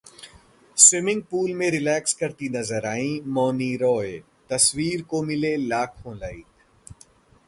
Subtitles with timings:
[0.77, 4.17] swimming pool में relax करती नजर आईं मौनी रॉय,
[4.49, 6.45] तस्वीर को मिले लाखों लाइक